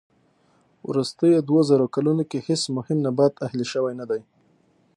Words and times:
وروستيو 0.89 1.45
دووزرو 1.47 1.85
کلونو 1.95 2.23
کې 2.29 2.39
هېڅ 2.47 2.61
مهم 2.77 2.97
نبات 3.07 3.33
اهلي 3.45 3.65
شوی 3.73 3.93
نه 3.99 4.05
دي. 4.09 4.21